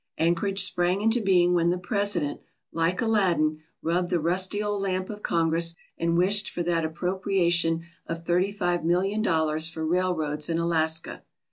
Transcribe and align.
Anchorage 0.17 0.63
sprang 0.63 1.01
into 1.03 1.21
being 1.21 1.53
when 1.53 1.69
the 1.69 1.77
President, 1.77 2.41
like 2.73 3.03
Aladdin, 3.03 3.59
rubbed 3.83 4.09
the 4.09 4.19
rusty 4.19 4.63
old 4.63 4.81
lamp 4.81 5.11
of 5.11 5.21
Congress 5.21 5.75
and 5.95 6.17
wished 6.17 6.49
for 6.49 6.63
that 6.63 6.83
appropria 6.83 7.51
tion 7.51 7.83
of 8.07 8.25
thirty 8.25 8.51
five 8.51 8.83
million 8.83 9.21
dollars 9.21 9.69
for 9.69 9.85
railroads 9.85 10.49
in 10.49 10.57
Alaska. 10.57 11.21